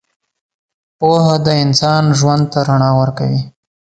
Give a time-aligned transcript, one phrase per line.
[0.99, 3.41] پوهه د انسان ژوند ته رڼا ورکوي.